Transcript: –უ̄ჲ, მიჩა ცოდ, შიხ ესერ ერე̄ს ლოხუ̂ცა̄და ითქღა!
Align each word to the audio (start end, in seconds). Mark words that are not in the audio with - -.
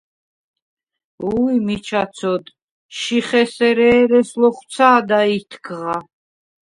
–უ̄ჲ, 1.27 1.53
მიჩა 1.65 2.03
ცოდ, 2.15 2.45
შიხ 2.97 3.29
ესერ 3.41 3.79
ერე̄ს 3.91 4.29
ლოხუ̂ცა̄და 4.41 5.19
ითქღა! 5.37 5.97